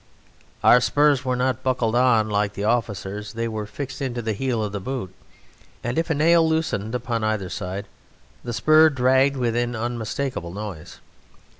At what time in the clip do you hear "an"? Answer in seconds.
9.55-9.75